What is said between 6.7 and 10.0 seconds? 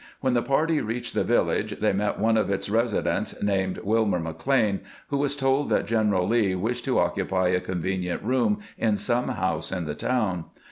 to oc cupy a convenient room in some house in the